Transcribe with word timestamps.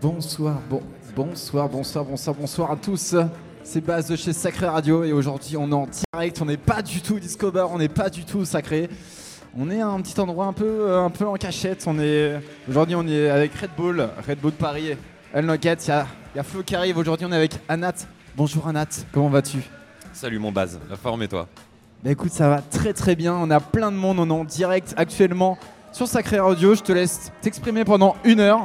Bonsoir, 0.00 0.60
bon, 0.68 0.82
bonsoir, 1.14 1.68
bonsoir, 1.68 2.04
bonsoir, 2.04 2.34
bonsoir 2.34 2.70
à 2.72 2.76
tous. 2.76 3.14
C'est 3.62 3.80
Baz 3.80 4.08
de 4.08 4.16
chez 4.16 4.32
Sacré 4.32 4.66
Radio 4.66 5.04
et 5.04 5.12
aujourd'hui 5.12 5.56
on 5.56 5.70
est 5.70 5.74
en 5.74 5.86
direct, 5.86 6.42
on 6.42 6.46
n'est 6.46 6.56
pas 6.56 6.82
du 6.82 7.00
tout 7.00 7.20
disco 7.20 7.52
bar, 7.52 7.70
on 7.70 7.78
n'est 7.78 7.88
pas 7.88 8.10
du 8.10 8.24
tout 8.24 8.44
sacré. 8.44 8.90
On 9.56 9.70
est 9.70 9.80
à 9.80 9.86
un 9.86 10.00
petit 10.00 10.18
endroit 10.18 10.46
un 10.46 10.52
peu, 10.52 10.64
euh, 10.64 11.04
un 11.04 11.10
peu 11.10 11.26
en 11.26 11.34
cachette. 11.34 11.84
On 11.86 12.00
est 12.00 12.40
aujourd'hui 12.68 12.96
on 12.96 13.06
est 13.06 13.30
avec 13.30 13.54
Red 13.54 13.70
Bull, 13.76 14.08
Red 14.26 14.40
Bull 14.40 14.52
Paris, 14.52 14.96
El 15.32 15.46
Nocket. 15.46 15.86
Il 15.86 15.90
y 15.90 15.92
a, 15.92 16.06
y 16.34 16.38
a 16.40 16.42
Flo 16.42 16.64
qui 16.64 16.74
arrive. 16.74 16.98
Aujourd'hui 16.98 17.26
on 17.26 17.32
est 17.32 17.36
avec 17.36 17.52
Anat. 17.68 18.06
Bonjour 18.34 18.66
Anat, 18.66 18.88
comment 19.12 19.28
vas-tu? 19.28 19.60
Salut 20.12 20.38
mon 20.38 20.52
base, 20.52 20.78
la 20.90 20.96
forme 20.96 21.22
et 21.22 21.28
toi 21.28 21.48
Bah 22.04 22.10
écoute, 22.10 22.32
ça 22.32 22.48
va 22.48 22.60
très 22.60 22.92
très 22.92 23.16
bien. 23.16 23.34
On 23.34 23.50
a 23.50 23.60
plein 23.60 23.90
de 23.90 23.96
monde, 23.96 24.18
on 24.18 24.28
est 24.28 24.32
en 24.32 24.44
direct 24.44 24.94
actuellement 24.96 25.58
sur 25.90 26.06
Sacré 26.06 26.38
Radio. 26.38 26.74
Je 26.74 26.82
te 26.82 26.92
laisse 26.92 27.32
t'exprimer 27.40 27.84
pendant 27.84 28.16
une 28.24 28.40
heure. 28.40 28.60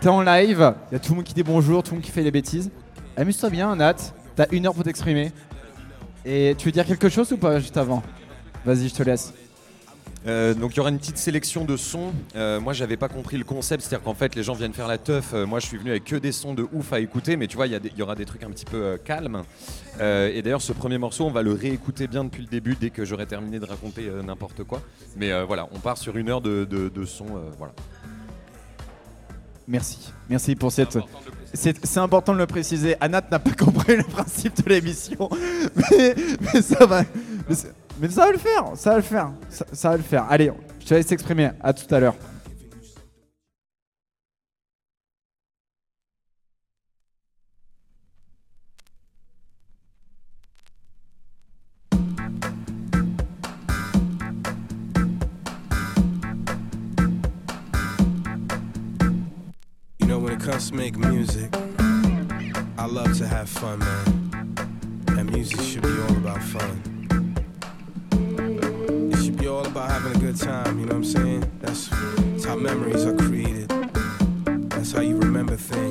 T'es 0.00 0.08
en 0.08 0.20
live, 0.20 0.74
il 0.90 0.94
y 0.94 0.96
a 0.96 0.98
tout 0.98 1.12
le 1.12 1.16
monde 1.16 1.24
qui 1.24 1.34
dit 1.34 1.42
bonjour, 1.42 1.82
tout 1.82 1.92
le 1.92 1.96
monde 1.96 2.04
qui 2.04 2.10
fait 2.10 2.24
des 2.24 2.30
bêtises. 2.30 2.70
Amuse-toi 3.16 3.50
bien, 3.50 3.76
Nat. 3.76 3.96
T'as 4.34 4.46
une 4.50 4.66
heure 4.66 4.74
pour 4.74 4.82
t'exprimer. 4.82 5.32
Et 6.24 6.54
tu 6.58 6.66
veux 6.66 6.72
dire 6.72 6.86
quelque 6.86 7.08
chose 7.08 7.30
ou 7.32 7.36
pas 7.36 7.60
juste 7.60 7.76
avant? 7.76 8.02
Vas-y, 8.64 8.88
je 8.88 8.94
te 8.94 9.02
laisse. 9.02 9.32
Euh, 10.26 10.52
donc 10.52 10.74
il 10.74 10.76
y 10.76 10.80
aura 10.80 10.90
une 10.90 10.98
petite 10.98 11.18
sélection 11.18 11.64
de 11.64 11.76
sons. 11.76 12.12
Euh, 12.36 12.60
moi 12.60 12.72
j'avais 12.72 12.96
pas 12.96 13.08
compris 13.08 13.38
le 13.38 13.44
concept, 13.44 13.82
c'est-à-dire 13.82 14.04
qu'en 14.04 14.14
fait 14.14 14.34
les 14.34 14.42
gens 14.42 14.54
viennent 14.54 14.74
faire 14.74 14.88
la 14.88 14.98
teuf. 14.98 15.32
Euh, 15.32 15.46
moi 15.46 15.60
je 15.60 15.66
suis 15.66 15.78
venu 15.78 15.90
avec 15.90 16.04
que 16.04 16.16
des 16.16 16.32
sons 16.32 16.54
de 16.54 16.66
ouf 16.72 16.92
à 16.92 17.00
écouter, 17.00 17.36
mais 17.36 17.46
tu 17.46 17.56
vois 17.56 17.66
il 17.66 17.80
y, 17.96 18.02
aura 18.02 18.14
des 18.14 18.26
trucs 18.26 18.42
un 18.42 18.50
petit 18.50 18.64
peu 18.64 18.76
euh, 18.76 18.96
calmes. 18.98 19.42
Et 20.00 20.40
d'ailleurs 20.42 20.62
ce 20.62 20.72
premier 20.72 20.98
morceau 20.98 21.26
on 21.26 21.30
va 21.30 21.42
le 21.42 21.52
réécouter 21.52 22.06
bien 22.06 22.24
depuis 22.24 22.42
le 22.42 22.48
début 22.48 22.74
dès 22.78 22.90
que 22.90 23.04
j'aurai 23.04 23.26
terminé 23.26 23.58
de 23.58 23.66
raconter 23.66 24.10
n'importe 24.24 24.64
quoi. 24.64 24.80
Mais 25.16 25.44
voilà, 25.44 25.68
on 25.72 25.78
part 25.78 25.98
sur 25.98 26.16
une 26.16 26.30
heure 26.30 26.40
de, 26.40 26.64
de, 26.64 26.88
de 26.88 27.04
sons. 27.04 27.26
voilà. 27.58 27.74
Merci. 29.68 30.12
Merci 30.28 30.56
pour 30.56 30.72
cette. 30.72 30.98
C'est 31.52 31.98
important 31.98 32.32
de 32.32 32.38
le 32.38 32.46
préciser. 32.46 32.96
Anat 33.00 33.22
n'a 33.30 33.38
pas 33.38 33.52
compris 33.58 33.96
le 33.96 34.04
principe 34.04 34.64
de 34.64 34.70
l'émission. 34.70 35.28
Mais, 35.90 36.62
ça 36.62 36.86
va. 36.86 37.04
Mais 38.00 38.08
ça 38.08 38.24
va 38.24 38.32
le 38.32 38.38
faire. 38.38 38.64
Ça 38.76 38.90
va 38.90 38.96
le 38.96 39.02
faire. 39.02 39.32
Ça, 39.50 39.66
ça 39.72 39.90
va 39.90 39.96
le 39.98 40.02
faire. 40.02 40.26
Allez, 40.28 40.50
je 40.80 40.86
te 40.86 40.94
laisse 40.94 41.06
t'exprimer. 41.06 41.50
À 41.60 41.72
tout 41.72 41.94
à 41.94 42.00
l'heure. 42.00 42.14
You 59.98 60.06
know, 60.06 60.18
when 60.18 60.32
it 60.32 60.40
comes 60.40 60.70
to 60.70 60.74
make 60.74 60.96
music, 60.96 61.54
I 62.78 62.86
love 62.86 63.18
to 63.18 63.26
have 63.26 63.48
fun, 63.48 63.78
man. 63.78 64.56
And 65.18 65.30
music 65.30 65.60
should 65.60 65.82
be 65.82 66.00
all 66.08 66.16
about 66.16 66.42
fun. 66.42 66.99
All 69.50 69.66
about 69.66 69.90
having 69.90 70.16
a 70.16 70.18
good 70.20 70.36
time, 70.36 70.78
you 70.78 70.86
know 70.86 70.94
what 70.94 70.98
I'm 70.98 71.04
saying? 71.04 71.50
That's, 71.60 71.88
that's 71.88 72.44
how 72.44 72.54
memories 72.54 73.04
are 73.04 73.16
created. 73.16 73.68
That's 74.70 74.92
how 74.92 75.00
you 75.00 75.16
remember 75.18 75.56
things, 75.56 75.89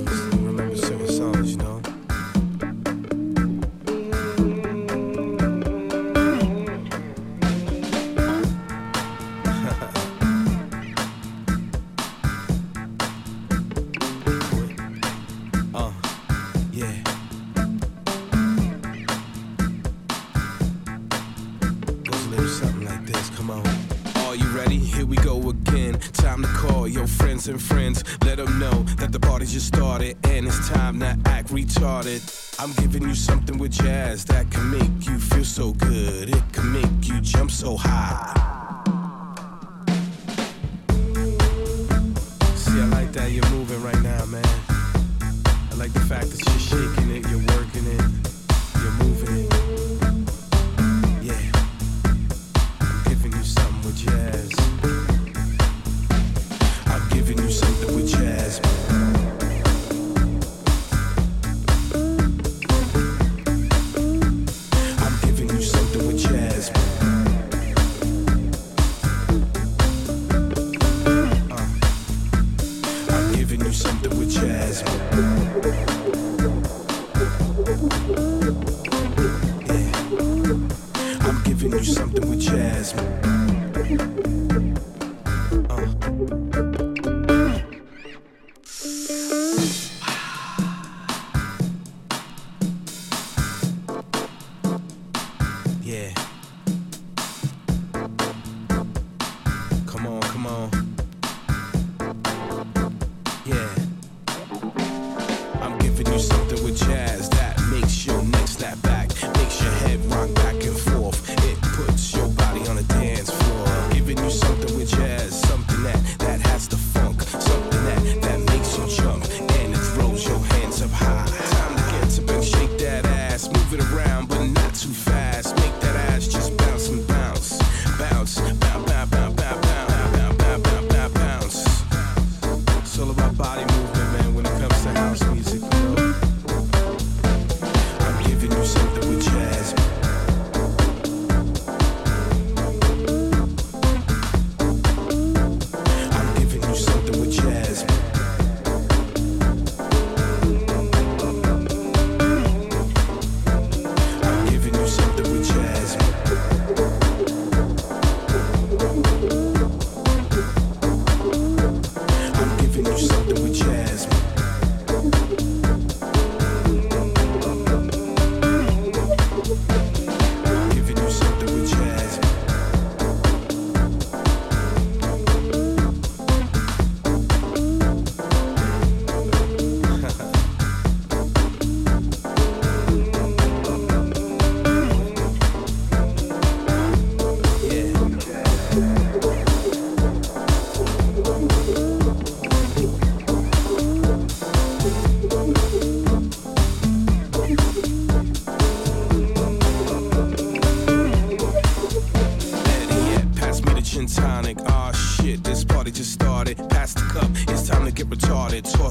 something 106.19 106.63
with 106.63 106.77
jazz 106.77 106.89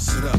it, 0.08 0.18
toss 0.18 0.24
it 0.24 0.24
up, 0.24 0.37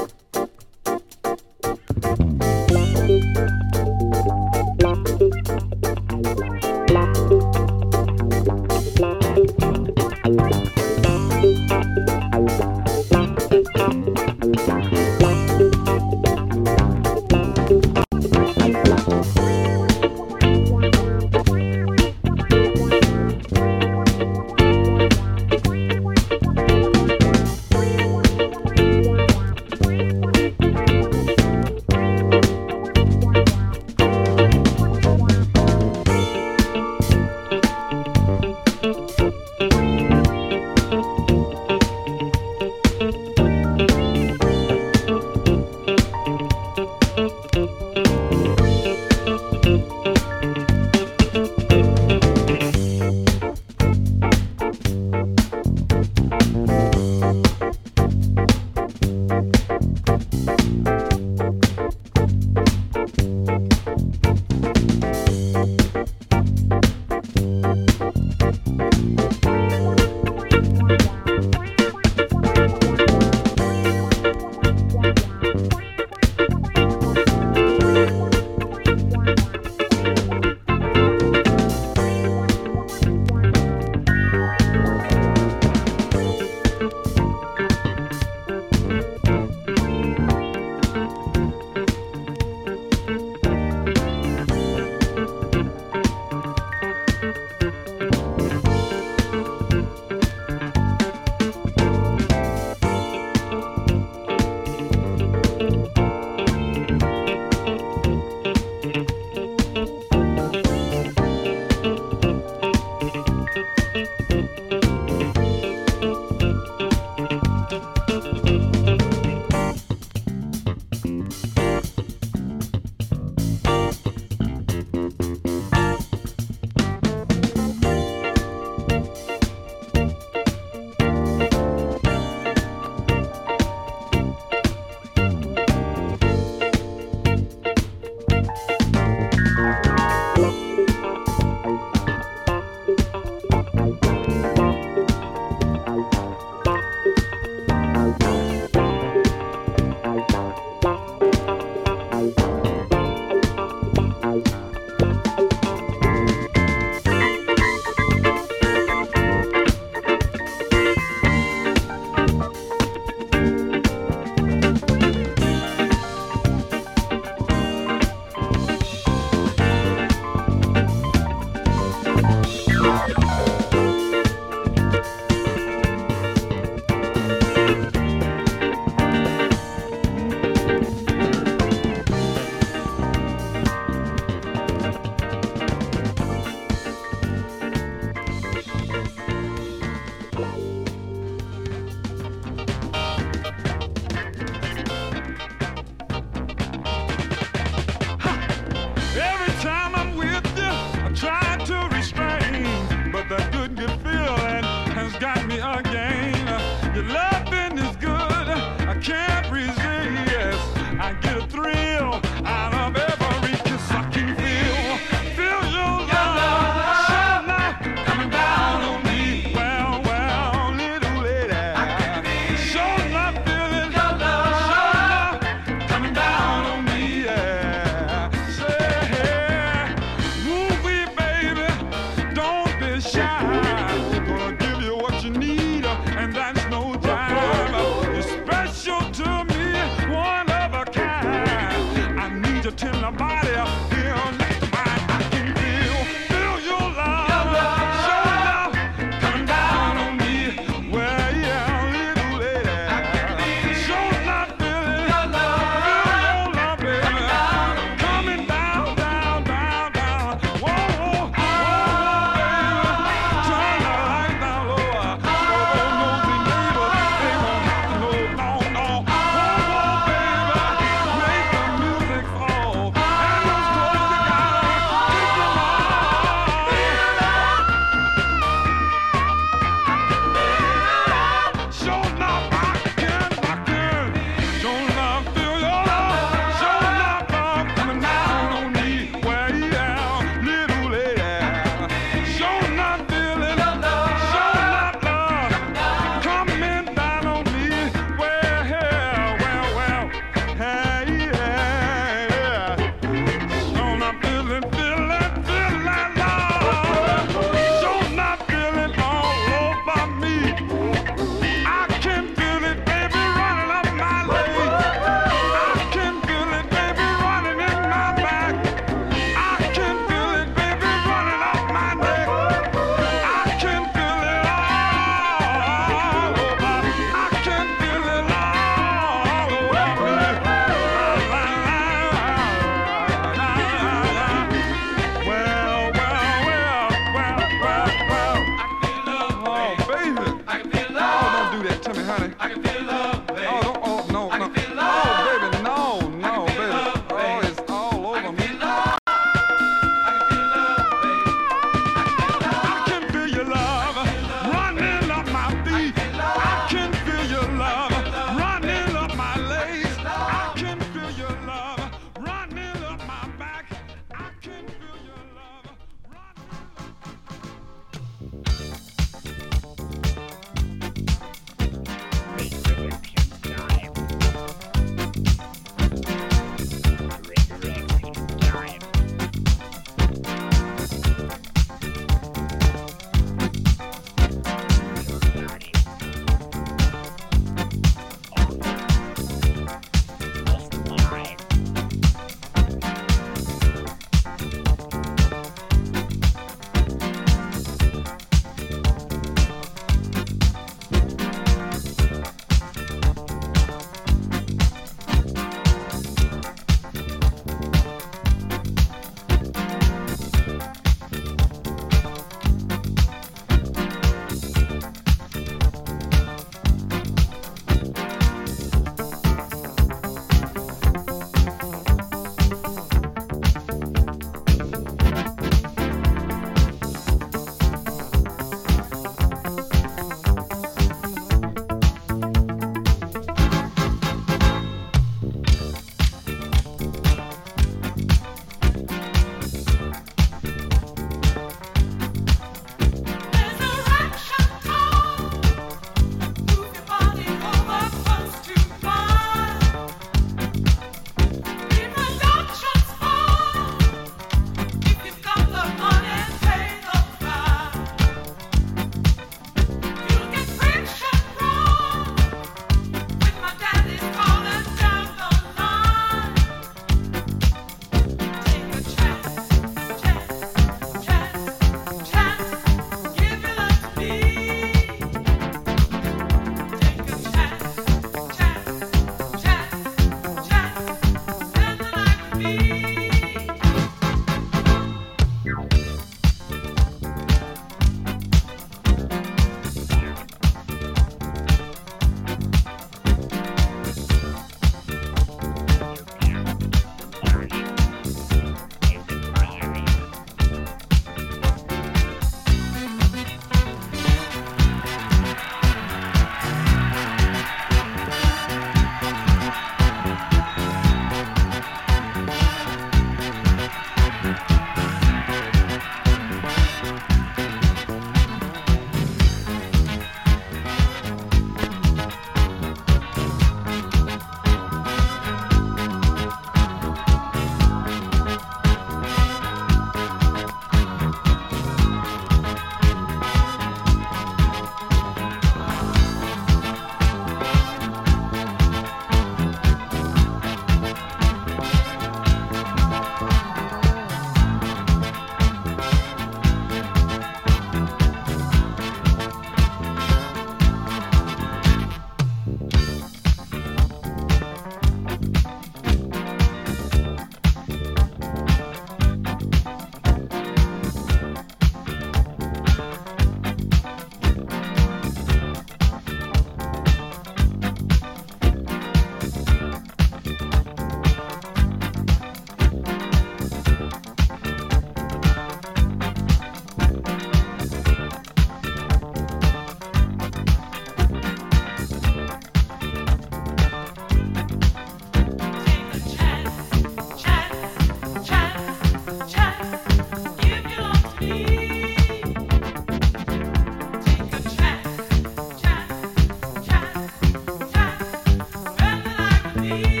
you. 599.71 600.00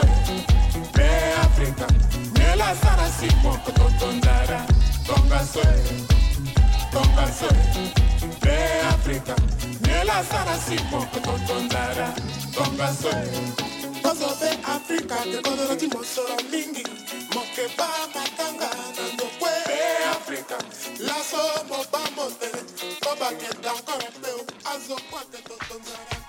biso 0.00 0.32
mpe 0.92 1.08
afrika 1.42 1.86
nelasa 2.32 2.96
na 2.96 3.10
simoko 3.10 3.70
totonzara 3.72 4.66
tonga 5.06 5.40
so 5.44 5.62
tonga 6.92 7.32
so 7.32 7.48
mpe 8.26 8.56
afrika 8.88 9.34
nelasa 9.80 10.44
na 10.44 10.58
simoko 10.58 11.20
totonzara 11.20 12.12
tonga 12.54 12.88
so 12.94 13.10
tozo 14.02 14.26
mpe 14.36 14.48
afrika 14.76 15.16
tekozolaki 15.16 15.86
mosolo 15.86 16.36
mingi 16.50 16.84
mokeba 17.34 17.88
matanga 18.14 18.70
na 18.96 19.12
ndokwe 19.14 19.50
mpe 19.64 20.04
afrika 20.16 20.56
laso 20.98 21.42
mobamotele 21.68 22.62
tobakenda 23.00 23.72
nkore 23.72 24.08
mpe 24.18 24.30
azokwate 24.74 25.38
totonzara 25.48 26.25